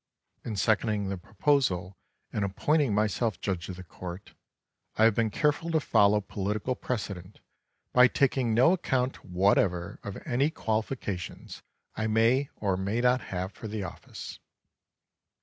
In 0.43 0.55
seconding 0.55 1.09
the 1.09 1.17
proposal 1.19 1.95
and 2.33 2.43
appointing 2.43 2.95
myself 2.95 3.39
judge 3.39 3.69
of 3.69 3.75
the 3.75 3.83
court, 3.83 4.33
I 4.95 5.03
have 5.03 5.13
been 5.13 5.29
careful 5.29 5.69
to 5.69 5.79
follow 5.79 6.21
political 6.21 6.73
precedent 6.73 7.39
by 7.93 8.07
taking 8.07 8.55
no 8.55 8.73
account 8.73 9.23
whatever 9.23 9.99
of 10.03 10.17
any 10.25 10.49
qualifications 10.49 11.61
I 11.95 12.07
may 12.07 12.49
or 12.55 12.77
may 12.77 12.99
not 13.01 13.21
have 13.25 13.51
for 13.51 13.67
the 13.67 13.83
office. 13.83 14.39